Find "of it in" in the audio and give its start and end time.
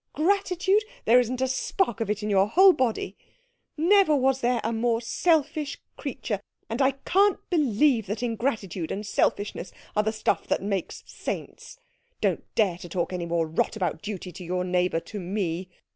2.01-2.29